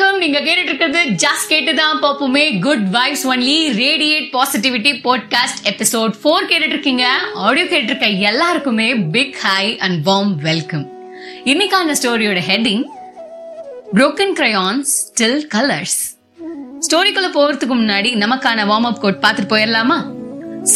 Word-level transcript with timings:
வணக்கம். 0.00 0.18
நீங்க 0.18 0.40
கேட்டுட்டு 0.40 0.70
இருக்கிறது 0.70 1.00
ஜஸ்ட் 1.22 1.50
கேட்டுதான் 1.50 1.98
பாப்புமே 2.02 2.60
good 2.60 2.84
vibes 2.92 3.24
only 3.24 3.56
radiate 3.80 4.28
positivity 4.32 4.92
podcast 5.06 5.60
episode 5.64 6.12
four 6.20 6.46
கேட்டுட்டு 6.48 6.74
இருக்கீங்க 6.74 7.04
ஆடியோ 7.38 7.66
கேட்டு 7.66 7.90
இருக்க 7.90 8.06
எல்லாருக்குமே 8.28 8.94
big 9.08 9.36
hi 9.42 9.64
and 9.78 10.06
warm 10.06 10.32
welcome 10.42 10.86
இன்னைக்கான 11.44 11.96
ஸ்டோரியோட 12.02 12.42
heading 12.48 12.84
broken 13.94 14.34
crayons 14.38 14.94
still 15.02 15.40
colours 15.54 15.98
ஸ்டோரிக்குள்ள 16.86 17.30
போறதுக்கு 17.34 17.76
முன்னாடி 17.82 18.12
நமக்கான 18.24 18.66
வார்ம் 18.72 18.88
அப் 18.90 19.00
கோட் 19.00 19.22
பார்த்துட்டு 19.22 19.52
போயிடலாமா? 19.52 19.98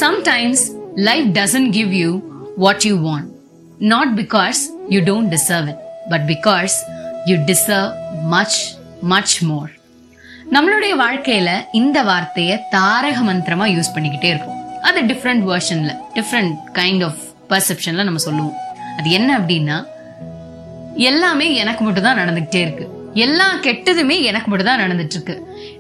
Sometimes 0.00 0.64
life 1.08 1.28
doesn't 1.32 1.72
give 1.72 1.92
you 1.94 2.10
what 2.56 2.84
you 2.84 2.96
want 3.08 3.30
not 3.78 4.14
because 4.20 4.60
you 4.88 5.00
don't 5.02 5.32
deserve 5.34 5.68
it 5.68 5.82
but 6.10 6.26
because 6.28 6.76
you 7.26 7.36
deserve 7.46 7.92
much 8.26 8.58
much 9.12 9.36
more 9.48 9.72
நம்மளுடைய 10.54 10.94
வாழ்க்கையில 11.02 11.50
இந்த 11.80 11.98
வார்த்தையை 12.08 12.56
தாரக 12.74 13.18
மந்திரமா 13.28 13.66
யூஸ் 13.76 13.94
பண்ணிக்கிட்டே 13.94 14.30
இருக்கும் 14.32 14.60
அது 14.88 15.00
டிஃப்ரெண்ட் 15.10 15.44
வேர்ஷன்ல 15.50 15.92
டிஃப்ரெண்ட் 16.16 16.54
கைண்ட் 16.78 17.04
ஆஃப் 17.08 17.22
பர்செப்ஷன்ல 17.52 18.04
நம்ம 18.08 18.22
சொல்லுவோம். 18.26 18.58
அது 18.98 19.08
என்ன 19.18 19.30
அப்படின்னா 19.38 19.78
எல்லாமே 21.10 21.46
எனக்கு 21.62 21.82
மட்டும் 21.84 22.06
தான் 22.08 22.20
நடந்துகிட்டே 22.20 22.60
இருக்கு. 22.66 22.86
எல்லா 23.24 23.46
கெட்டதுமே 23.64 24.14
எனக்கு 24.28 24.48
மட்டும் 24.50 24.68
தான் 24.68 24.80
நடந்துட்டு 24.82 25.16
இருக்கு. 25.16 25.34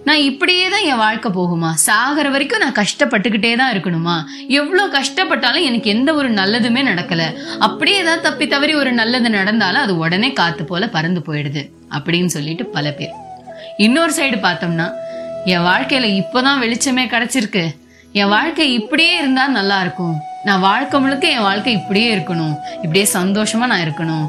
நான் 0.08 0.24
இப்படியே 0.30 0.66
தான் 0.74 0.84
என் 0.90 1.00
வாழ்க்கை 1.04 1.30
போகுமா? 1.38 1.70
சாகிற 1.86 2.26
வரைக்கும் 2.34 2.62
நான் 2.64 2.76
கஷ்டப்பட்டுக்கிட்டே 2.80 3.52
தான் 3.60 3.72
இருக்கணுமா? 3.74 4.16
எவ்வளோ 4.60 4.84
கஷ்டப்பட்டாலும் 4.96 5.66
எனக்கு 5.68 5.88
எந்த 5.96 6.10
ஒரு 6.14 6.28
நல்லதுமே 6.40 6.82
நடக்கல. 6.90 7.22
அப்படியே 7.66 7.98
ஏதாவது 8.02 8.26
தப்பி 8.28 8.46
தவறி 8.46 8.74
ஒரு 8.82 8.92
நல்லது 9.00 9.30
நடந்தாலும் 9.38 9.84
அது 9.84 9.94
உடனே 10.04 10.30
காத்து 10.40 10.64
போல 10.64 10.88
பறந்து 10.96 11.22
போயிடுது. 11.28 11.64
அப்படின்னு 11.96 12.30
சொல்லிட்டு 12.36 12.66
பல 12.76 12.92
பேர். 12.98 13.14
இன்னொரு 13.76 14.12
சைடு 14.16 14.38
பார்த்தோம்னா 14.46 14.86
என் 15.52 15.64
வாழ்க்கையில 15.70 16.06
இப்போதான் 16.20 16.60
வெளிச்சமே 16.64 17.04
கிடைச்சிருக்கு. 17.14 17.64
என் 18.20 18.28
வாழ்க்கை 18.28 18.72
இப்படியே 18.72 19.14
இருந்தா 19.16 19.44
நல்லா 19.58 19.80
இருக்கும். 19.80 20.14
நான் 20.44 20.60
வாழ்க்கை 20.60 21.00
முழுக்க 21.00 21.26
என் 21.28 21.46
வாழ்க்கை 21.48 21.72
இப்படியே 21.72 22.08
இருக்கணும். 22.16 22.54
இப்படியே 22.82 23.06
சந்தோஷமா 23.12 23.66
நான் 23.72 23.84
இருக்கணும் 23.86 24.26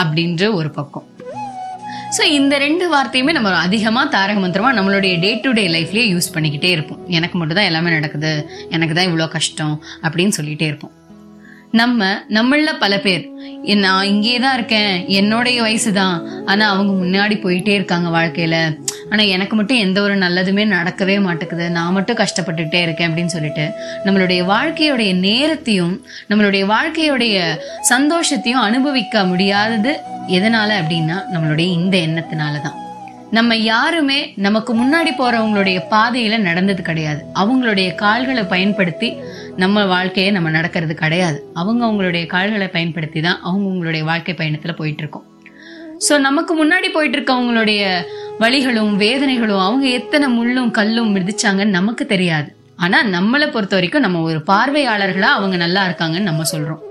அப்படின்ற 0.00 0.54
ஒரு 0.54 0.70
பக்கம். 0.70 1.06
ஸோ 2.16 2.22
இந்த 2.38 2.58
ரெண்டு 2.58 2.84
வார்த்தையுமே 2.94 3.32
நம்ம 3.32 3.50
அதிகமாக 3.54 4.12
தாரக 4.14 4.38
மந்திரமாக 4.44 4.76
நம்மளுடைய 4.80 5.14
டே 5.20 5.30
டு 5.42 5.50
டே 5.58 5.64
லைஃப்லேயே 5.68 6.06
யூஸ் 6.12 6.34
பண்ணிக்கிட்டே 6.34 6.70
இருப்போம். 6.76 7.00
எனக்கு 7.08 7.38
மட்டும் 7.38 7.56
தான் 7.56 7.68
எல்லாமே 7.70 7.90
நடக்குது. 7.90 8.32
எனக்கு 8.70 8.94
தான் 8.94 9.08
இவ்வளோ 9.08 9.28
கஷ்டம் 9.28 9.74
அப்படின்னு 10.02 10.36
சொல்லிகிட்டே 10.38 10.68
இருப்போம். 10.70 10.94
நம்ம 11.72 12.04
நம்மள 12.28 12.70
பல 12.78 12.98
பேர். 12.98 13.24
நான் 13.64 14.06
இங்கே 14.06 14.38
தான் 14.38 14.54
இருக்கேன். 14.54 15.04
என்னுடைய 15.06 15.62
வயசு 15.62 15.92
தான் 15.92 16.46
ஆனா 16.46 16.70
அவங்க 16.70 16.92
முன்னாடி 16.92 17.34
போயிட்டே 17.40 17.68
இருக்காங்க 17.68 18.08
வாழ்க்கையில. 18.18 18.78
ஆனா 19.10 19.22
எனக்கு 19.22 19.56
மட்டும் 19.56 19.78
எந்த 19.78 20.02
ஒரு 20.02 20.18
நல்லதுமே 20.18 20.64
நடக்கவே 20.76 21.20
மாட்டேங்குது. 21.20 21.70
நான் 21.70 21.92
மட்டும் 21.92 22.16
கஷ்டப்பட்டுட்டே 22.16 22.82
இருக்கேன் 22.82 23.10
அப்படின்னு 23.10 23.34
சொல்லிட்டு 23.36 23.70
நம்மளுடைய 24.04 24.42
வாழ்க்கையுடைய 24.54 25.14
நேரத்தையும் 25.14 26.04
நம்மளுடைய 26.28 26.66
வாழ்க்கையுடைய 26.74 27.58
சந்தோஷத்தையும் 27.94 28.66
அனுபவிக்க 28.68 29.24
முடியாதது 29.24 30.00
எதனால 30.26 30.70
அப்படின்னா 30.82 31.18
நம்மளுடைய 31.34 31.68
இந்த 31.80 31.98
எண்ணத்தினால 31.98 32.60
தான் 32.60 32.86
நம்ம 33.30 33.56
யாருமே 33.56 34.32
நமக்கு 34.36 34.72
முன்னாடி 34.74 35.10
போறவங்களுடைய 35.18 35.80
பாதையில 35.90 36.38
நடந்தது 36.38 36.82
கிடையாது. 36.82 37.24
அவங்களுடைய 37.34 37.94
கால்களை 37.94 38.42
பயன்படுத்தி 38.42 39.18
நம்ம 39.62 39.84
வாழ்க்கையை 39.86 40.30
நம்ம 40.32 40.48
நடக்கிறது 40.50 40.94
கிடையாது. 40.94 41.38
அவங்க 41.54 41.82
அவங்களுடைய 41.86 42.24
கால்களை 42.26 42.68
பயன்படுத்தி 42.68 43.20
தான் 43.20 43.40
அவங்க 43.42 43.66
அவங்களுடைய 43.68 44.02
வாழ்க்கை 44.02 44.34
பயணத்துல 44.38 44.72
போயிட்டு 44.76 45.02
இருக்கோம் 45.02 45.26
ஸோ 46.08 46.18
நமக்கு 46.18 46.52
முன்னாடி 46.58 46.88
போயிட்டு 46.92 47.16
இருக்கவங்களுடைய 47.18 47.82
வழிகளும் 48.38 48.92
வேதனைகளும் 49.00 49.64
அவங்க 49.64 49.86
எத்தனை 49.98 50.26
முள்ளும் 50.38 50.70
கல்லும் 50.70 51.10
மிதிச்சாங்கன்னு 51.16 51.76
நமக்கு 51.78 52.06
தெரியாது. 52.06 52.48
ஆனா 52.76 52.98
நம்மளை 53.04 53.46
பொறுத்த 53.50 53.74
வரைக்கும் 53.76 54.00
நம்ம 54.00 54.18
ஒரு 54.20 54.40
பார்வையாளர்களா 54.46 55.30
அவங்க 55.38 55.56
நல்லா 55.56 55.82
இருக்காங்கன்னு 55.86 56.28
நம்ம 56.30 56.42
சொல்றோம். 56.52 56.82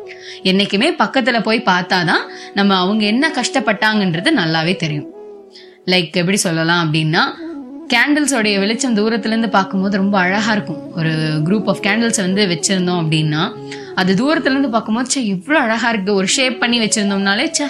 என்னைக்குமே 0.44 0.90
பக்கத்துல 1.04 1.38
போய் 1.44 1.68
பார்த்தாதான் 1.72 2.24
நம்ம 2.54 2.78
அவங்க 2.78 3.06
என்ன 3.06 3.32
கஷ்டப்பட்டாங்கன்றது 3.38 4.32
நல்லாவே 4.42 4.76
தெரியும். 4.76 5.08
லைக் 5.86 6.20
எப்படி 6.22 6.38
சொல்லலாம் 6.38 6.82
அப்படின்னா 6.86 7.24
கேண்டில்ஸோடைய 7.94 8.56
வெளிச்சம் 8.62 8.96
தூரத்துலேருந்து 9.00 9.50
பார்க்கும்போது 9.58 9.96
ரொம்ப 10.02 10.16
அழகாக 10.24 10.54
இருக்கும். 10.56 10.80
ஒரு 11.00 11.12
குரூப் 11.48 11.68
ஆஃப் 11.72 11.82
கேண்டில்ஸ் 11.88 12.22
வந்து 12.26 12.44
வச்சிருந்தோம் 12.52 13.02
அப்படின்னா 13.04 13.44
அது 14.02 14.12
தூரத்துலேருந்து 14.22 14.72
பார்க்கும்போது 14.74 15.12
சே 15.14 15.22
இவ்வளோ 15.34 15.60
அழகாக 15.66 15.92
இருக்குது 15.94 16.18
ஒரு 16.20 16.28
ஷேப் 16.36 16.58
பண்ணி 16.64 16.80
வச்சுருந்தோம்னாலே 16.84 17.46
சே 17.60 17.68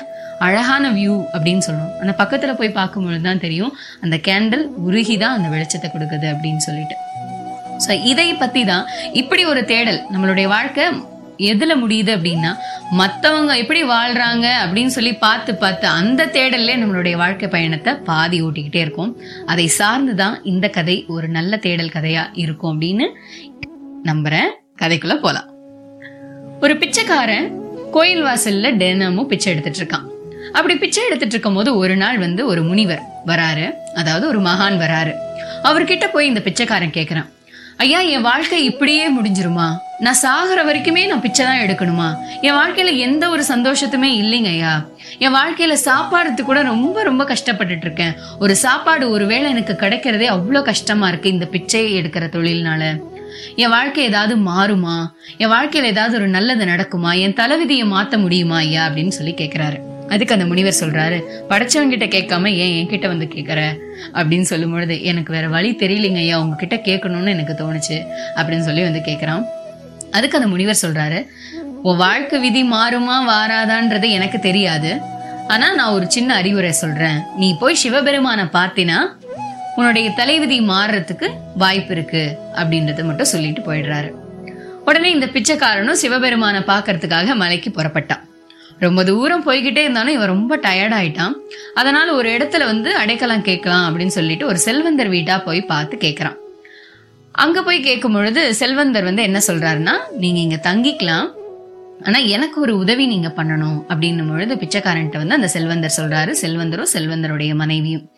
அழகான 0.48 0.90
வியூ 0.98 1.16
அப்படின்னு 1.36 1.66
சொல்லுவோம். 1.68 1.94
அந்த 2.02 2.14
பக்கத்தில் 2.22 2.58
போய் 2.60 2.78
பார்க்கும்பொழுது 2.80 3.24
தான் 3.28 3.44
தெரியும் 3.46 3.76
அந்த 4.06 4.16
கேண்டில் 4.28 4.66
உருகி 4.88 5.16
தான் 5.24 5.36
அந்த 5.38 5.48
வெளிச்சத்தை 5.54 5.90
கொடுக்குது 5.94 6.28
அப்படின்னு 6.34 6.64
சொல்லிட்டு. 6.68 6.98
ஸோ 7.86 7.92
இதை 8.12 8.28
பற்றி 8.44 8.62
தான் 8.72 8.86
இப்படி 9.22 9.46
ஒரு 9.54 9.64
தேடல் 9.72 10.00
நம்மளுடைய 10.14 10.48
வாழ்க்கை 10.56 10.86
எதுல 11.38 11.74
முடியுது 11.88 12.12
அப்படின்னா 12.18 12.56
மத்தவங்க 12.92 13.58
எப்படி 13.58 13.84
வாழ்றாங்க 13.84 14.48
அப்படின்னு 14.66 14.86
சொல்லி 14.86 15.14
பார்த்து 15.14 15.56
பார்த்து 15.56 15.88
அந்த 15.88 16.26
தேடல்லே 16.26 16.76
நம்மளுடைய 16.84 17.16
வாழ்க்கை 17.18 17.50
பயணத்தை 17.50 17.94
பாதி 17.94 18.44
ஓட்டிக்கிட்டே 18.44 18.76
இருக்கும். 18.76 19.22
அதை 19.46 19.72
சார்ந்துதான் 19.78 20.40
இந்த 20.44 20.70
கதை 20.70 21.06
ஒரு 21.08 21.28
நல்ல 21.28 21.58
தேடல் 21.58 21.92
கதையா 21.94 22.30
இருக்கும் 22.34 22.82
அப்படின்னு 22.82 23.04
நம்புறேன் 24.04 24.50
கதைக்குள்ள 24.82 25.16
போலாம். 25.16 25.50
ஒரு 26.62 26.78
பிச்சைக்காரன் 26.78 27.60
கோயில் 27.92 28.24
வாசல்ல 28.24 28.78
தினமும் 28.78 29.28
பிச்சை 29.28 29.56
எடுத்துட்டு 29.56 29.80
இருக்கான். 29.80 30.06
அப்படி 30.52 30.76
பிச்சை 30.76 31.04
எடுத்துட்டு 31.06 31.34
இருக்கும் 31.34 31.56
போது 31.56 31.78
ஒரு 31.78 31.98
நாள் 31.98 32.18
வந்து 32.18 32.46
ஒரு 32.46 32.64
முனிவர் 32.64 33.02
வராரு. 33.26 33.72
அதாவது 33.96 34.28
ஒரு 34.28 34.42
மகான் 34.42 34.80
வராரு. 34.80 35.14
அவர்கிட்ட 35.64 36.06
போய் 36.14 36.28
இந்த 36.28 36.40
பிச்சைக்காரன் 36.40 36.90
கேக்குறான். 36.90 37.30
ஐயா 37.78 38.00
என் 38.00 38.22
வாழ்க்கை 38.22 38.64
இப்படியே 38.64 39.22
முடிஞ்சிருமா? 39.22 39.78
நான் 40.00 40.16
சாகுற 40.22 40.70
வரைக்குமே 40.70 41.08
நான் 41.08 41.22
பிச்சை 41.22 41.46
தான் 41.46 41.60
எடுக்கணுமா? 41.60 42.16
என் 42.42 42.54
வாழ்க்கையில 42.54 42.98
எந்த 42.98 43.30
ஒரு 43.30 43.44
சந்தோஷத்துமே 43.44 44.22
இல்லைங்க 44.22 44.48
ஐயா. 44.48 44.86
என் 45.20 45.34
வாழ்க்கையில 45.34 45.78
சாப்பாடுறது 45.86 46.42
கூட 46.42 46.62
ரொம்ப 46.62 47.04
ரொம்ப 47.04 47.24
கஷ்டப்பட்டுட்டு 47.24 47.78
இருக்கேன். 47.78 48.14
ஒரு 48.40 48.56
சாப்பாடு 48.56 49.10
ஒருவேளை 49.10 49.50
எனக்கு 49.50 49.74
கிடைக்கிறதே 49.74 50.28
அவ்வளோ 50.28 50.62
கஷ்டமா 50.62 51.08
இருக்கு 51.08 51.30
இந்த 51.30 51.48
பிச்சையை 51.52 52.02
எடுக்கிற 52.02 52.26
தொழில்னால. 52.30 53.02
என் 53.56 53.70
வாழ்க்கை 53.70 54.04
ஏதாவது 54.04 54.36
மாறுமா? 54.42 55.06
என் 55.38 55.50
வாழ்க்கையில 55.50 55.84
ஏதாவது 55.84 56.18
ஒரு 56.18 56.28
நல்லது 56.28 56.66
நடக்குமா? 56.66 57.20
என் 57.20 57.34
தலைவிதியை 57.34 57.88
மாத்த 57.88 58.18
முடியுமா 58.18 58.56
ஐயா 58.56 58.88
அப்படின்னு 58.88 59.08
சொல்லி 59.08 59.34
கேக்குறாரு. 59.34 59.80
அதுக்கு 60.10 60.34
அந்த 60.34 60.46
முனிவர் 60.46 60.78
சொல்றாரு 60.80 61.22
படைச்சவங்கிட்ட 61.50 62.08
கேட்காம 62.08 62.48
ஏன் 62.48 62.88
என்கிட்ட 62.88 63.08
வந்து 63.08 63.26
கேட்குற 63.26 63.80
அப்படின்னு 64.14 64.42
சொல்லும் 64.42 64.72
பொழுது 64.72 65.04
எனக்கு 65.04 65.34
வேற 65.34 65.48
வழி 65.48 65.76
தெரியலைங்க 65.76 66.16
ஐயா. 66.16 66.42
உங்ககிட்ட 66.42 66.76
கேட்கணும்னு 66.76 67.28
எனக்கு 67.28 67.54
தோணுச்சு. 67.54 68.06
அப்படின்னு 68.36 68.60
சொல்லி 68.60 68.82
வந்து 68.82 69.02
கேட்குறான் 69.06 69.44
அதுக்கு 70.12 70.38
அந்த 70.38 70.50
முனிவர் 70.50 70.80
சொல்றாரு 70.82 71.28
உன் 71.84 71.98
வாழ்க்கை 71.98 72.40
விதி 72.40 72.64
மாறுமா 72.64 73.18
வாராதான்றது 73.32 74.10
எனக்கு 74.10 74.40
தெரியாது. 74.40 75.00
ஆனா 75.48 75.74
நான் 75.74 75.94
ஒரு 75.94 76.12
சின்ன 76.12 76.36
அறிவுரை 76.36 76.72
சொல்றேன். 76.72 77.20
நீ 77.36 77.58
போய் 77.60 77.78
சிவபெருமான 77.84 78.46
பார்த்தினா 78.54 78.98
உன்னுடைய 79.76 80.10
தலைவிதி 80.10 80.60
மாறுறதுக்கு 80.60 81.28
வாய்ப்பு 81.56 81.94
இருக்கு. 81.94 82.38
அப்படின்றத 82.56 83.04
மட்டும் 83.04 83.26
சொல்லிட்டு 83.26 83.62
போயிடுறாரு. 83.62 84.10
உடனே 84.86 85.10
இந்த 85.12 85.26
பிச்சைக்காரனும் 85.26 86.02
சிவபெருமான 86.02 86.60
பாக்குறதுக்காக 86.68 87.36
மலைக்கு 87.36 87.70
புறப்பட்டான். 87.70 88.24
ரொம்ப 88.80 89.04
தூரம் 89.04 89.46
போய்கிட்டே 89.46 89.78
இருந்தாலும் 89.78 90.14
இவன் 90.14 90.28
ரொம்ப 90.28 90.58
டயர்ட் 90.58 90.96
ஆயிட்டான். 91.00 91.34
அதனால 91.76 92.14
ஒரு 92.14 92.30
இடத்துல 92.30 92.66
வந்து 92.66 92.96
அடைக்கலம் 92.96 93.42
கேட்கலாம் 93.42 93.86
அப்படின்னு 93.86 94.16
சொல்லிட்டு 94.18 94.46
ஒரு 94.46 94.58
செல்வந்தர் 94.58 95.10
வீட்டா 95.10 95.38
போய் 95.38 95.62
பார்த்து 95.62 95.98
கேட்கறான் 95.98 96.38
அங்க 97.38 97.62
போய் 97.62 97.80
கேட்கும் 97.80 98.14
பொழுது 98.14 98.54
செல்வந்தர் 98.54 99.04
வந்து 99.04 99.22
என்ன 99.22 99.42
சொல்றாருன்னா 99.48 99.92
நீங்க 100.18 100.40
இங்க 100.40 100.60
தங்கிக்கலாம். 100.64 101.30
ஆனா 102.04 102.20
எனக்கு 102.20 102.62
ஒரு 102.62 102.78
உதவி 102.78 103.06
நீங்க 103.06 103.34
பண்ணணும். 103.36 103.84
அப்படின்னும் 103.90 104.30
பொழுது 104.30 104.56
பிச்சைக்காரன்ட்ட 104.56 105.18
வந்து 105.18 105.34
அந்த 105.34 105.48
செல்வந்தர் 105.48 105.94
சொல்றாரு. 105.98 106.36
செல்வந்தரும் 106.42 106.86
செல்வந்தருடைய 106.94 107.56
மனைவியும். 107.56 108.10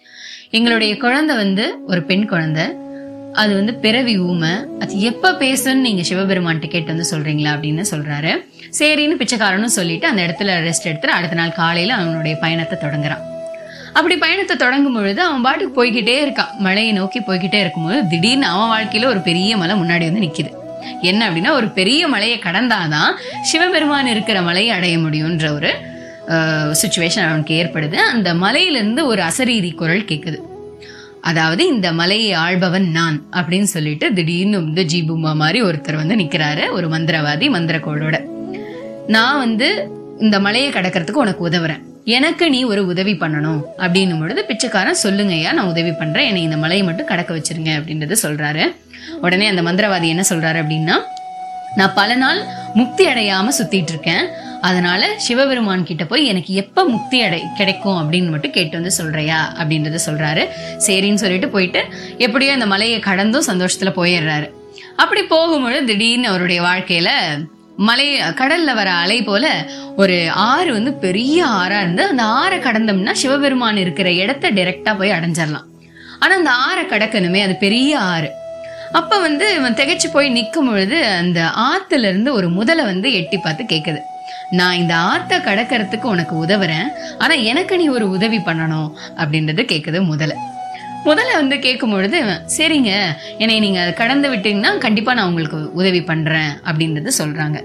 எங்களுடைய 0.49 0.97
குழந்தை 0.97 1.35
வந்து 1.35 1.77
ஒரு 1.87 2.03
பெண் 2.03 2.27
குழந்தை. 2.27 2.63
அது 3.33 3.53
வந்து 3.53 3.73
பிறவி 3.73 4.19
ஊமை. 4.19 4.51
அது 4.79 5.01
எப்ப 5.01 5.31
பேசுன்னு 5.31 5.73
நீங்க 5.73 6.01
சிவபெருமான்ட்ட 6.01 6.67
கேட்டு 6.67 6.95
வந்து 6.95 7.09
சொல்றீங்களா 7.11 7.55
அப்படின்னு 7.55 7.85
சொல்றாரு. 7.91 8.45
சரின்னு 8.79 9.21
பிச்சைக்காரனும் 9.21 9.65
சொல்லிட்டு 9.65 10.07
அந்த 10.07 10.21
இடத்துல 10.21 10.43
ரெஸ்ட் 10.43 10.83
எடுத்துட்டு 10.83 11.11
அடுத்த 11.11 11.35
நாள் 11.35 11.51
காலையில 11.51 11.93
அவனுடைய 11.93 12.37
பயணத்தை 12.37 12.89
தொடங்குறான். 12.89 13.28
அப்படி 13.93 14.15
பயணத்தை 14.23 14.55
தொடங்கும் 14.57 14.97
பொழுது 14.97 15.21
அவன் 15.27 15.45
பாட்டுக்கு 15.45 15.73
போய்கிட்டே 15.77 16.15
இருக்கான். 16.25 16.53
மலையை 16.65 16.91
நோக்கி 16.99 17.19
போய்கிட்டே 17.27 17.59
இருக்கும்போது 17.63 17.99
திடீர்னு 18.11 18.47
அவன் 18.53 18.71
வாழ்க்கையில 18.73 19.11
ஒரு 19.13 19.21
பெரிய 19.29 19.57
மலை 19.61 19.75
முன்னாடி 19.81 20.05
வந்து 20.09 20.25
நிக்குது. 20.25 20.51
என்ன 21.09 21.21
அப்படின்னா 21.29 21.51
ஒரு 21.59 21.67
பெரிய 21.79 22.01
மலையை 22.13 22.37
கடந்தாதான் 22.45 23.13
சிவபெருமான் 23.49 24.11
இருக்கிற 24.13 24.37
மலையை 24.49 24.73
அடைய 24.77 24.97
முடியும்ன்ற 25.05 25.47
ஒரு 25.57 25.71
சுச்சுவேஷன் 26.81 27.27
அவனுக்கு 27.27 27.53
ஏற்படுது. 27.61 27.97
அந்த 28.13 28.29
மலையிலிருந்து 28.43 29.01
ஒரு 29.11 29.21
அசரீதி 29.29 29.71
குரல் 29.81 30.09
கேட்குது 30.11 30.39
அதாவது 31.29 31.63
இந்த 31.73 31.87
மலையை 31.99 32.31
ஆள்பவன் 32.43 32.85
நான் 32.97 33.17
அப்படின்னு 33.39 33.69
சொல்லிட்டு 33.75 34.07
திடீர்னு 34.17 34.57
வந்து 34.63 34.83
ஜீபுமா 34.91 35.31
மாதிரி 35.41 35.59
ஒருத்தர் 35.69 36.01
வந்து 36.01 36.15
நிக்கிறாரு 36.21 36.65
ஒரு 36.75 36.87
மந்திரவாதி 36.93 37.47
மந்திரக்கோளோட. 37.55 38.17
நான் 39.15 39.41
வந்து 39.45 39.67
இந்த 40.25 40.37
மலையை 40.45 40.69
கடக்கிறதுக்கு 40.71 41.23
உனக்கு 41.25 41.43
உதவுறேன். 41.49 41.83
எனக்கு 42.17 42.45
நீ 42.49 42.59
ஒரு 42.63 42.81
உதவி 42.85 43.13
பண்ணணும். 43.13 43.61
அப்படின்னும் 43.77 44.19
பொழுது 44.19 44.41
பிச்சைக்காரன் 44.45 45.03
சொல்லுங்கய்யா 45.03 45.51
நான் 45.51 45.71
உதவி 45.73 45.91
பண்றேன். 45.91 46.27
என்னை 46.27 46.41
இந்த 46.41 46.57
மலையை 46.57 46.85
மட்டும் 46.85 47.09
கடக்க 47.11 47.31
வச்சிருங்க 47.35 47.71
அப்படின்றத 47.79 48.15
சொல்றாரு. 48.23 48.63
உடனே 49.21 49.45
அந்த 49.47 49.61
மந்திரவாதி 49.67 50.07
என்ன 50.13 50.23
சொல்றாரு 50.29 50.59
அப்படின்னா 50.63 50.95
நான் 51.75 51.93
பல 51.95 52.15
நாள் 52.15 52.39
முக்தி 52.73 53.03
அடையாம 53.05 53.51
சுத்திட்டு 53.59 53.91
இருக்கேன் 53.93 54.23
அதனால 54.61 55.01
சிவபெருமான் 55.17 55.83
கிட்ட 55.83 56.03
போய் 56.05 56.25
எனக்கு 56.25 56.53
எப்ப 56.53 56.83
முக்தி 56.83 57.17
அடை 57.21 57.41
கிடைக்கும்? 57.57 57.99
அப்படின்னு 57.99 58.29
மட்டும் 58.29 58.51
கேட்டு 58.51 58.75
வந்து 58.77 58.91
சொல்றியா 58.91 59.39
அப்படின்றத 59.59 59.99
சொல்றாரு. 60.05 60.43
சரின்னு 60.87 61.21
சொல்லிட்டு 61.23 61.49
போயிட்டு 61.49 61.83
எப்படியோ 62.17 62.53
அந்த 62.53 62.65
மலையை 62.65 62.99
கடந்தும் 62.99 63.47
சந்தோஷத்துல 63.47 63.91
போயிடுறாரு. 63.95 64.47
அப்படி 64.95 65.21
போகும்பொழுது 65.21 65.83
திடீர்னு 65.83 66.27
அவருடைய 66.27 66.61
வாழ்க்கையில 66.61 67.09
மலை 67.79 68.07
கடல்ல 68.21 68.73
வர 68.73 68.89
அலை 68.91 69.23
போல 69.23 69.65
ஒரு 69.97 70.31
ஆறு 70.31 70.73
வந்து 70.73 70.93
பெரிய 70.93 71.45
ஆறா 71.45 71.77
இருந்து 71.77 72.03
அந்த 72.05 72.23
ஆறை 72.23 72.57
கடந்தோம்னா 72.59 73.11
சிவபெருமான் 73.11 73.77
இருக்கிற 73.77 74.11
இடத்த 74.11 74.51
டைரக்டா 74.51 74.97
போய் 74.97 75.11
அடைஞ்சிடலாம் 75.11 75.67
ஆனா 76.19 76.35
அந்த 76.35 76.51
ஆறை 76.51 76.83
கடக்கணுமே 76.85 77.41
அது 77.43 77.55
பெரிய 77.55 77.99
ஆறு. 77.99 78.29
அப்ப 78.91 79.19
வந்து 79.19 79.55
இவன் 79.55 79.73
திகைச்சு 79.73 80.07
போய் 80.13 80.29
நிற்கும் 80.29 80.69
பொழுது 80.69 81.05
அந்த 81.05 81.49
ஆத்துல 81.55 81.97
இருந்து 81.97 82.33
ஒரு 82.33 82.49
முதலை 82.49 82.85
வந்து 82.85 83.13
எட்டி 83.13 83.37
பார்த்து 83.37 83.63
கேக்குது. 83.63 83.99
நான் 84.51 84.75
இந்த 84.75 84.95
ஆத்த 84.95 85.29
கடக்கறதுக்கு 85.29 86.03
உனக்கு 86.03 86.45
உதவுறேன். 86.45 86.87
ஆனா 87.17 87.33
எனக்கு 87.33 87.77
நீ 87.77 87.87
ஒரு 87.87 88.09
உதவி 88.09 88.37
பண்ணணும். 88.37 88.91
அப்படின்றது 89.17 89.63
கேக்குது 89.71 90.01
முதலை. 90.03 90.35
முதல்ல 91.05 91.33
வந்து 91.33 91.55
கேட்கும் 91.59 91.91
பொழுது 91.91 92.19
சரிங்க 92.57 92.91
என்னை 93.37 93.59
நீங்க 93.59 93.79
அதை 93.81 93.93
கடந்து 93.93 94.27
விட்டீங்கன்னா 94.33 94.71
கண்டிப்பா 94.77 95.13
நான் 95.13 95.27
உங்களுக்கு 95.27 95.59
உதவி 95.73 96.01
பண்றேன் 96.03 96.51
அப்படின்றது 96.69 97.11
சொல்றாங்க. 97.17 97.57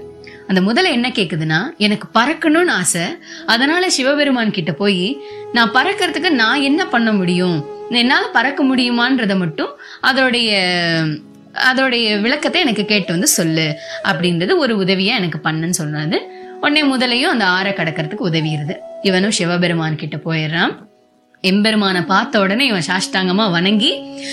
அந்த 0.47 0.59
முதல்ல 0.61 0.95
என்ன 0.97 1.07
கேக்குதுன்னா 1.09 1.59
எனக்கு 1.77 2.07
பறக்கணும்னு 2.17 2.73
ஆசை. 2.79 3.05
அதனால 3.45 3.89
சிவபெருமான் 3.89 4.55
கிட்ட 4.57 4.71
போய் 4.71 5.17
நான் 5.53 5.71
பறக்கிறதுக்கு 5.71 6.29
நான் 6.41 6.61
என்ன 6.61 6.81
பண்ண 6.87 7.11
முடியும்? 7.13 7.57
என்னால 7.89 8.25
பறக்க 8.37 8.63
முடியுமான்றத 8.63 9.33
மட்டும் 9.37 9.71
அதோடைய 10.09 10.51
அதோடைய 11.71 12.21
விளக்கத்தை 12.21 12.61
எனக்கு 12.61 12.85
கேட்டு 12.85 13.11
வந்து 13.11 13.27
சொல்லு 13.27 13.67
அப்படின்றது 14.03 14.53
ஒரு 14.63 14.73
உதவியா 14.83 15.13
எனக்கு 15.19 15.39
பண்ணுன்னு 15.43 15.79
சொன்னது 15.81 16.17
உடனே 16.61 16.81
முதலையும் 16.83 17.33
அந்த 17.35 17.45
ஆறை 17.45 17.71
கடக்கிறதுக்கு 17.75 18.27
உதவிடுது. 18.29 18.75
இவனும் 19.01 19.31
சிவபெருமான் 19.31 20.01
கிட்ட 20.01 20.17
போயிடுறான். 20.25 20.73
எம்பெருமானை 21.41 22.01
பார்த்த 22.01 22.39
உடனே 22.39 22.65
இவன் 22.65 22.87
சாஷ்டாங்கமா 22.87 23.51
வணங்கி 23.51 23.91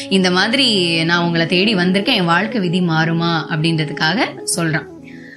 இந்த 0.09 0.31
மாதிரி 0.31 0.67
நான் 1.05 1.25
உங்களை 1.25 1.47
தேடி 1.47 1.75
வந்திருக்கேன் 1.75 2.19
என் 2.21 2.25
வாழ்க்கை 2.25 2.61
விதி 2.61 2.81
மாறுமா 2.81 3.31
அப்படின்றதுக்காக 3.53 4.27
சொல்றான். 4.57 4.89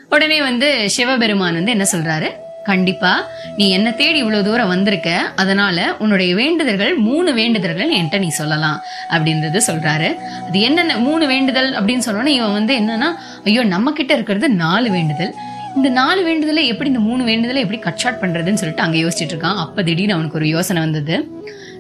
உடனே 0.10 0.42
வந்து 0.42 0.90
சிவபெருமான் 0.90 1.54
வந்து 1.54 1.72
என்ன 1.72 1.86
சொல்றாரு? 1.92 2.30
கண்டிப்பா 2.64 3.24
நீ 3.58 3.70
என்ன 3.70 3.92
தேடி 3.92 4.18
இவ்வளவு 4.18 4.44
தூரம் 4.44 4.68
வந்திருக்க 4.68 5.32
அதனால 5.36 5.96
உன்னுடைய 6.00 6.36
வேண்டுதல்கள் 6.36 6.96
மூணு 6.96 7.34
வேண்டுதல்கள் 7.34 7.92
என்கிட்ட 7.98 8.20
நீ 8.20 8.28
சொல்லலாம் 8.28 8.82
அப்படின்றது 9.10 9.62
சொல்றாரு. 9.68 10.16
அது 10.48 10.60
என்னென்ன 10.60 10.98
மூணு 10.98 11.28
வேண்டுதல் 11.28 11.74
அப்படின்னு 11.74 12.08
சொன்னோன்னே 12.08 12.34
இவன் 12.40 12.54
வந்து 12.54 12.76
என்னன்னா 12.80 13.10
ஐயோ 13.46 13.64
நம்ம 13.64 13.92
கிட்ட 13.92 14.14
இருக்கிறது 14.14 14.50
நாலு 14.50 14.92
வேண்டுதல். 14.92 15.34
இந்த 15.78 15.90
நாலு 15.90 16.24
வேண்டுதலை 16.24 16.68
எப்படி 16.72 16.90
இந்த 16.90 17.02
மூணு 17.08 17.24
வேண்டுதலை 17.24 17.62
எப்படி 17.62 17.80
கட் 17.80 18.02
ஷார்ட் 18.02 18.22
பண்றதுன்னு 18.22 18.60
சொல்லிட்டு 18.62 18.84
அங்க 18.86 18.98
யோசிச்சுட்டு 18.98 19.34
இருக்கான். 19.36 19.58
அப்ப 19.64 19.84
திடீர்னு 19.84 20.14
அவனுக்கு 20.14 20.38
ஒரு 20.38 20.48
யோசனை 20.48 20.82
வந்தது. 20.82 21.16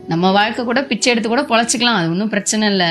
நம்ம 0.07 0.31
வாழ்க்கை 0.31 0.65
கூட 0.65 0.83
பிச்சை 0.83 1.11
எடுத்து 1.11 1.29
கூட 1.29 1.41
பொழைச்சிக்கலாம் 1.41 1.99
அது 1.99 2.09
ஒன்றும் 2.09 2.29
பிரச்சனை 2.29 2.67
இல்லை. 2.67 2.89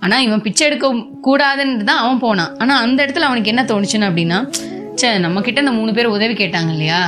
ஆனா 0.00 0.16
இவன் 0.20 0.42
பிச்சை 0.42 0.64
எடுக்க 0.66 0.88
கூடாதுன்னு 1.28 1.88
தான் 1.90 2.02
அவன் 2.04 2.18
போனான். 2.18 2.58
ஆனா 2.58 2.74
அந்த 2.78 2.98
இடத்துல 3.06 3.28
அவனுக்கு 3.28 3.52
என்ன 3.52 3.62
தோணுச்சுன்னு 3.62 4.08
அப்படின்னா 4.10 4.38
ச்சே 4.98 5.18
நம்ம 5.18 5.40
கிட்ட 5.40 5.60
இந்த 5.60 5.72
மூணு 5.72 5.92
பேர் 5.92 6.14
உதவி 6.16 6.34
கேட்டாங்க 6.34 6.70
இல்லையா? 6.74 7.00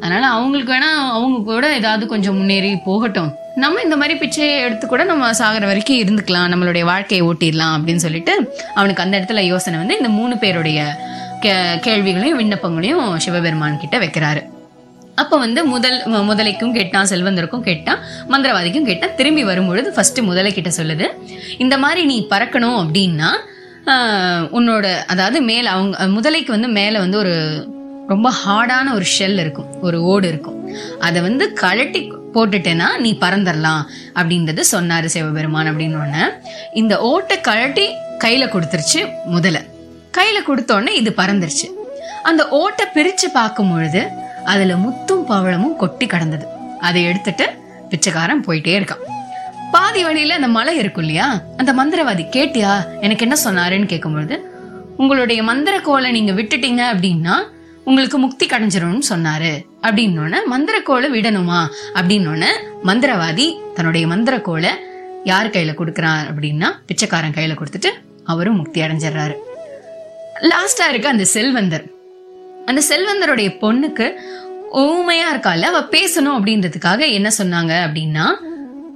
அதனால 0.00 0.24
அவங்களுக்கு 0.36 0.72
வேணா 0.72 0.90
அவங்க 1.16 1.38
கூட 1.50 1.66
ஏதாவது 1.80 2.06
கொஞ்சம் 2.06 2.36
முன்னேறி 2.36 2.70
போகட்டும். 2.76 3.32
நம்ம 3.56 3.82
இந்த 3.82 3.96
மாதிரி 3.96 4.14
பிச்சையை 4.18 4.54
எடுத்து 4.66 4.86
கூட 4.86 5.04
நம்ம 5.04 5.32
சாகிற 5.40 5.66
வரைக்கும் 5.66 6.00
இருந்துக்கலாம். 6.04 6.48
நம்மளுடைய 6.52 6.84
வாழ்க்கையை 6.92 7.22
ஓட்டிடலாம் 7.28 7.74
அப்படின்னு 7.76 8.04
சொல்லிட்டு 8.06 8.34
அவனுக்கு 8.74 9.02
அந்த 9.02 9.14
இடத்துல 9.20 9.42
யோசனை 9.52 9.78
வந்து 9.78 9.96
இந்த 9.96 10.08
மூணு 10.08 10.36
பேருடைய 10.38 10.80
கே- 11.44 11.78
கேள்விகளையும் 11.78 12.36
விண்ணப்பங்களையும் 12.36 13.18
சிவபெருமான் 13.18 13.78
கிட்ட 13.78 13.98
வைக்கிறாரு. 13.98 14.42
அப்போ 15.14 15.38
வந்து 15.38 15.64
முதல் 15.64 16.06
முதலைக்கும் 16.06 16.72
கேட்டான் 16.72 17.06
செல்வந்தருக்கும் 17.06 17.60
கேட்டான் 17.60 17.98
மந்திரவாதிக்கும் 18.28 18.84
கேட்டான் 18.84 19.14
திரும்பி 19.16 19.44
வரும்பொழுது 19.44 19.92
ஃபர்ஸ்ட் 19.92 20.20
முதலை 20.20 20.52
கிட்ட 20.52 20.70
சொல்லுது. 20.70 21.06
இந்த 21.58 21.78
மாதிரி 21.78 22.04
நீ 22.04 22.26
பறக்கணும் 22.30 22.86
அப்படின்னா 22.86 23.26
உன்னோட 24.52 24.94
அதாவது 25.06 25.40
மேலே 25.40 25.66
அவங்க 25.66 26.06
முதலைக்கு 26.06 26.46
வந்து 26.46 26.68
மேலே 26.68 26.98
வந்து 26.98 27.18
ஒரு 27.18 27.66
ரொம்ப 28.08 28.32
ஹார்டான 28.46 28.94
ஒரு 28.94 29.04
ஷெல் 29.18 29.38
இருக்கும் 29.38 29.80
ஒரு 29.82 30.02
ஓடு 30.02 30.28
இருக்கும். 30.28 30.68
அதை 31.00 31.20
வந்து 31.20 31.52
கழட்டி 31.52 32.12
போட்டுட்டேன்னா 32.34 32.98
நீ 32.98 33.16
பறந்துடலாம் 33.20 33.82
அப்படின்றது 34.14 34.60
சொன்னார் 34.60 35.08
சிவபெருமான் 35.08 35.76
அப்படின்னு 35.76 35.96
உடனே 35.96 36.22
இந்த 36.74 37.00
ஓட்டை 37.00 37.40
கழட்டி 37.40 37.88
கையில் 38.18 38.52
கொடுத்துருச்சு 38.52 39.08
முதலை. 39.24 39.60
கையில 40.16 40.38
கொடுத்தோடனே 40.48 40.88
இது 40.88 41.14
பறந்துருச்சு. 41.16 41.66
அந்த 42.22 42.48
ஓட்டை 42.48 42.86
பிரிச்சு 42.94 43.28
பார்க்கும் 43.32 43.72
பொழுது 43.72 44.08
அதுல 44.44 44.74
முத்தும் 44.74 45.24
பவளமும் 45.28 45.76
கொட்டி 45.76 46.06
கடந்தது. 46.06 46.46
அதை 46.80 47.04
எடுத்துட்டு 47.04 47.46
பிச்சைக்காரன் 47.90 48.44
போயிட்டே 48.46 48.72
இருக்கான். 48.78 49.02
பாதி 49.72 50.04
வழியில 50.04 50.34
அந்த 50.34 50.48
மலை 50.48 50.76
இருக்கும் 50.76 51.04
இல்லையா? 51.04 51.40
அந்த 51.56 51.70
மந்திரவாதி 51.72 52.24
கேட்டியா 52.36 53.00
எனக்கு 53.00 53.26
என்ன 53.26 53.36
சொன்னாருன்னு 53.44 53.90
கேட்கும்பொழுது 53.92 54.36
உங்களுடைய 54.96 55.42
மந்திர 55.42 55.80
கோலை 55.80 56.10
நீங்க 56.10 56.32
விட்டுட்டீங்க 56.32 56.82
அப்படின்னா 56.94 57.36
உங்களுக்கு 57.84 58.18
முக்தி 58.18 58.46
கடைஞ்சிரும்னு 58.46 59.02
சொன்னாரு. 59.08 59.52
அப்படின்னோடனே 59.82 60.36
மந்திர 60.46 60.80
கோலை 60.80 61.08
விடணுமா? 61.10 61.60
அப்படின்னோடனே 61.94 62.52
மந்திரவாதி 62.84 63.46
தன்னுடைய 63.74 64.06
மந்திர 64.06 64.40
கோலை 64.40 64.70
யார் 65.24 65.50
கையில 65.50 65.72
கொடுக்கறான் 65.80 66.22
அப்படின்னா 66.30 66.70
பிச்சைக்காரன் 66.86 67.36
கையில 67.38 67.56
கொடுத்துட்டு 67.58 67.92
அவரும் 68.24 68.56
முக்தி 68.56 68.80
அடைஞ்சிடுறாரு. 68.80 69.34
லாஸ்டா 70.40 70.88
இருக்கு 70.88 71.08
அந்த 71.08 71.24
செல்வந்தர். 71.24 71.84
அந்த 72.66 72.82
செல்வந்தருடைய 72.88 73.48
பொண்ணுக்கு 73.60 74.14
ஊமையா 74.72 75.26
இருக்கால 75.34 75.60
அவ 75.60 75.80
பேசணும் 75.80 76.38
அப்படின்றதுக்காக 76.38 77.10
என்ன 77.10 77.30
சொன்னாங்க 77.38 77.72
அப்படின்னா 77.86 78.26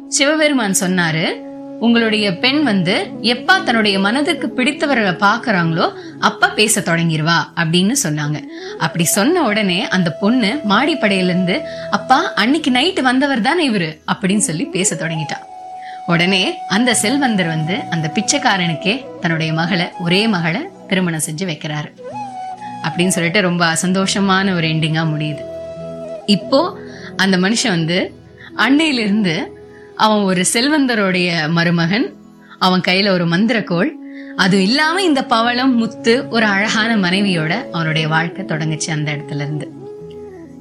சிவபெருமான் 0.08 0.74
சொன்னாரு 0.80 1.46
உங்களுடைய 1.80 2.36
பெண் 2.36 2.62
வந்து 2.62 3.06
எப்ப 3.20 3.60
தன்னுடைய 3.60 3.98
மனதுக்கு 3.98 4.52
பிடித்தவர்களை 4.56 5.12
பாக்குறாங்களோ 5.12 5.92
அப்ப 6.18 6.48
பேச 6.48 6.80
தொடங்கிருவா 6.80 7.36
அப்படின்னு 7.56 7.94
சொன்னாங்க. 8.02 8.48
அப்படி 8.78 9.04
சொன்ன 9.04 9.42
உடனே 9.42 9.88
அந்த 9.88 10.10
பொண்ணு 10.10 10.60
மாடிப்படையில 10.68 11.24
இருந்து 11.24 11.62
அப்பா 11.90 12.32
அன்னைக்கு 12.34 12.70
நைட்டு 12.70 13.00
வந்தவர் 13.00 13.40
தானே 13.40 13.70
இவரு? 13.70 13.98
அப்படின்னு 14.12 14.38
சொல்லி 14.38 14.64
பேச 14.64 14.94
தொடங்கிட்டா. 14.94 15.36
உடனே 16.06 16.58
அந்த 16.68 16.94
செல்வந்தர் 16.94 17.46
வந்து 17.46 17.80
அந்த 17.90 18.12
பிச்சைக்காரனுக்கே 18.14 19.04
தன்னுடைய 19.20 19.52
மகளை 19.52 19.86
ஒரே 20.00 20.26
மகளை 20.26 20.60
திருமணம் 20.88 21.26
செஞ்சு 21.30 21.44
வைக்கிறாரு. 21.50 21.90
அப்படின்னு 22.82 23.14
சொல்லிட்டு 23.16 23.40
ரொம்ப 23.40 23.64
சந்தோஷமான 23.82 24.54
ஒரு 24.54 24.66
எண்டிங்கா 24.66 25.04
முடியுது. 25.12 25.42
இப்போ 26.26 26.60
அந்த 27.16 27.36
மனுஷன் 27.38 27.76
வந்து 27.76 27.98
அன்னையிலிருந்து 28.56 29.34
அவன் 29.96 30.22
ஒரு 30.22 30.42
செல்வந்தருடைய 30.52 31.28
மருமகன் 31.48 32.06
அவன் 32.58 32.84
கையில 32.88 33.08
ஒரு 33.08 33.24
மந்திரக்கோள் 33.28 33.90
அது 34.36 34.56
இல்லாம 34.62 35.02
இந்த 35.02 35.20
பவளம் 35.24 35.74
முத்து 35.76 36.14
ஒரு 36.28 36.46
அழகான 36.46 36.90
மனைவியோட 36.96 37.52
அவனுடைய 37.70 38.08
வாழ்க்கை 38.08 38.44
தொடங்குச்சு 38.44 38.90
அந்த 38.90 39.08
இடத்துல 39.12 39.44
இருந்து 39.46 39.66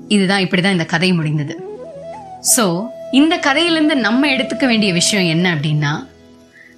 இதுதான் 0.08 0.44
இப்படிதான் 0.44 0.76
இந்த 0.78 0.86
கதை 0.86 1.10
முடிந்தது. 1.14 1.56
சோ 2.56 2.66
இந்த 3.12 3.34
கதையிலிருந்து 3.38 3.96
நம்ம 3.96 4.28
எடுத்துக்க 4.28 4.66
வேண்டிய 4.66 4.94
விஷயம் 4.94 5.28
என்ன 5.28 5.48
அப்படின்னா 5.56 5.94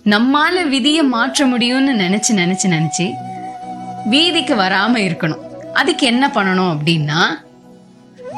நம்மால 0.06 0.56
விதியை 0.70 1.04
மாற்ற 1.04 1.46
முடியும்னு 1.48 1.94
நினைச்சு 2.04 2.32
நினைச்சு 2.42 2.68
நினைச்சு 2.76 3.08
வீதிக்கு 4.06 4.56
வராம 4.56 4.96
இருக்கணும். 4.96 5.44
அதுக்கு 5.74 6.08
என்ன 6.08 6.32
பண்ணணும் 6.34 6.78
அப்படின்னா 6.78 7.22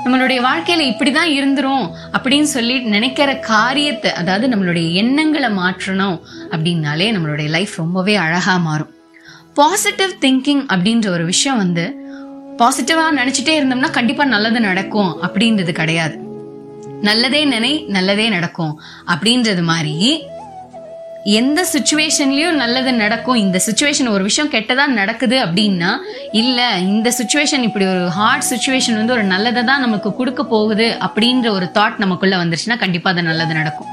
நம்மளுடைய 0.06 0.39
வாழ்க்கையில 0.48 0.82
இப்படிதான் 0.91 1.30
இருந்துரும் 1.39 1.89
அப்படின்னு 2.12 2.41
சொல்லி 2.41 2.80
நினைக்கிற 2.80 3.36
காரியத்தை 3.36 4.12
அதாவது 4.12 4.48
நம்மளுடைய 4.48 4.94
எண்ணங்களை 4.94 5.50
மாற்றணும் 5.50 6.20
அப்படின்னாலே 6.50 7.08
நம்மளுடைய 7.15 7.50
லைஃப் 7.50 7.74
ரொம்பவே 7.75 8.15
அழகா 8.15 8.58
மாறும். 8.58 8.94
பாசிட்டிவ் 9.53 10.10
திங்கிங் 10.10 10.65
அப்படின்ற 10.74 11.08
ஒரு 11.10 11.25
விஷயம் 11.25 11.58
வந்து 11.58 11.96
பாசிட்டிவா 12.58 13.06
நினைச்சிட்டே 13.18 13.53
இருந்தோம்னா 13.60 13.91
கண்டிப்பா 13.91 14.25
நல்லது 14.25 14.60
நடக்கும் 14.60 15.18
அப்படின்றது 15.22 15.72
கிடையாது. 15.72 16.18
நல்லதே 17.01 17.46
நினை 17.46 17.86
நல்லதே 17.88 18.30
நடக்கும் 18.30 18.82
அப்படின்றது 19.08 19.63
மாதிரி 19.63 20.24
எந்த 21.25 21.68
சுச்சுவேஷன்லயும் 21.74 22.56
நல்லது 22.56 22.94
நடக்கும். 22.94 23.36
இந்த 23.36 23.62
சுச்சுவேஷன் 23.66 24.10
ஒரு 24.10 24.24
விஷயம் 24.24 24.51
கெட்டதா 24.51 24.86
நடக்குது 24.88 25.46
அப்படின்னா 25.46 25.92
இல்ல 26.32 26.78
இந்த 26.78 27.13
சுச்சுவேஷன் 27.18 27.62
இப்படி 27.62 27.86
ஒரு 27.86 28.08
ஹார்ட் 28.10 28.46
சுச்சுவேஷன் 28.51 28.96
வந்து 28.96 29.13
ஒரு 29.13 29.24
நல்லதை 29.24 29.63
தான் 29.63 29.80
நமக்கு 29.80 30.16
கொடுக்க 30.16 30.44
போகுது 30.44 30.98
அப்படின்ற 31.00 31.50
ஒரு 31.51 31.70
தாட் 31.74 31.98
நமக்குள்ள 31.98 32.44
வந்துருச்சுன்னா 32.44 32.78
கண்டிப்பா 32.78 33.12
அது 33.12 33.24
நல்லது 33.24 33.54
நடக்கும். 33.54 33.88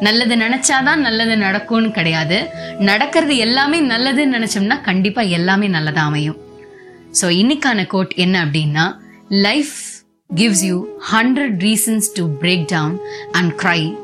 நல்லது 0.00 0.36
நினைச்சாதான் 0.36 0.96
நல்லது 0.96 1.36
நடக்கும்னு 1.36 1.90
கிடையாது. 1.90 2.50
நடக்கிறது 2.78 3.36
எல்லாமே 3.36 3.80
நல்லதுன்னு 3.80 4.36
நினைச்சோம்னா 4.38 4.80
கண்டிப்பா 4.80 5.22
எல்லாமே 5.22 5.68
நல்லதா 5.68 6.04
அமையும். 6.04 6.38
ஸோ 7.20 7.28
இன்னைக்கான 7.40 7.86
கோட் 7.86 8.14
என்ன 8.14 8.44
அப்படின்னா 8.44 8.96
life 9.28 9.74
gives 10.30 10.64
you 10.64 10.86
hundred 11.12 11.58
reasons 11.58 12.08
to 12.14 12.24
break 12.40 12.64
down 12.66 12.98
and 13.32 13.52
cry 13.62 13.96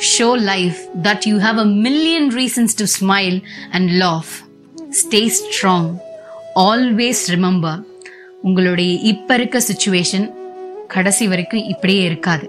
Show 0.00 0.34
life 0.34 0.80
that 1.04 1.26
you 1.26 1.38
have 1.44 1.58
a 1.58 1.64
million 1.64 2.28
reasons 2.30 2.72
to 2.80 2.86
smile 2.86 3.40
and 3.72 3.98
laugh. 3.98 4.44
Stay 4.92 5.28
strong. 5.28 5.86
Always 6.64 7.20
remember 7.34 7.72
உங்களுடைய 8.48 8.92
இப்ப 9.12 9.34
இருக்க 9.38 9.62
சுச்சுவேஷன் 9.68 10.26
கடைசி 10.94 11.26
வரைக்கும் 11.32 11.66
இப்படியே 11.72 12.04
இருக்காது. 12.10 12.46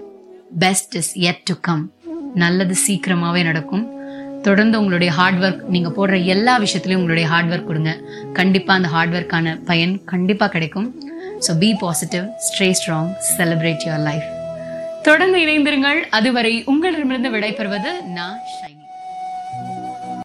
Best 0.64 0.94
is 1.00 1.12
yet 1.30 1.42
to 1.50 1.56
come 1.68 1.84
நல்லது 2.42 2.76
சீக்கிரமாகவே 2.86 3.42
நடக்கும். 3.50 3.84
தொடர்ந்து 4.46 4.78
உங்களுடைய 4.80 5.12
ஹார்ட் 5.20 5.42
ஒர்க் 5.46 5.68
நீங்கள் 5.76 5.96
போடுற 5.98 6.24
எல்லா 6.34 6.56
விஷயத்துலையும் 6.64 7.02
உங்களுடைய 7.02 7.28
ஹார்ட் 7.34 7.52
ஒர்க் 7.54 7.70
கொடுங்க. 7.70 7.94
கண்டிப்பாக 8.40 8.78
அந்த 8.80 8.90
ஹார்ட் 8.96 9.16
ஒர்க்கான 9.20 9.56
பயன் 9.70 9.94
கண்டிப்பாக 10.12 10.52
கிடைக்கும். 10.56 10.90
So 11.46 11.58
be 11.64 11.72
positive 11.86 12.26
stay 12.48 12.70
strong 12.80 13.10
celebrate 13.36 13.86
your 13.88 14.06
life 14.10 14.28
தொடர்ந்து 15.02 15.38
இணைந்திருங்கள். 15.38 16.02
அதுவரை 16.10 16.62
உங்களிடமிருந்து 16.64 17.30
விடைபெறுவது 17.30 18.02
நான் 18.02 18.38